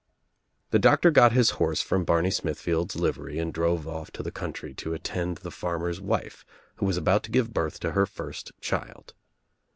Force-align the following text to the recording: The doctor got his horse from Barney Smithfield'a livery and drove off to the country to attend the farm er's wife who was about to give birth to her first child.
The 0.71 0.79
doctor 0.79 1.11
got 1.11 1.31
his 1.33 1.51
horse 1.61 1.79
from 1.83 2.05
Barney 2.05 2.31
Smithfield'a 2.31 2.97
livery 2.97 3.37
and 3.37 3.53
drove 3.53 3.87
off 3.87 4.09
to 4.13 4.23
the 4.23 4.31
country 4.31 4.73
to 4.73 4.95
attend 4.95 5.37
the 5.37 5.51
farm 5.51 5.83
er's 5.83 6.01
wife 6.01 6.43
who 6.77 6.87
was 6.87 6.97
about 6.97 7.21
to 7.25 7.31
give 7.31 7.53
birth 7.53 7.79
to 7.81 7.91
her 7.91 8.07
first 8.07 8.51
child. 8.59 9.13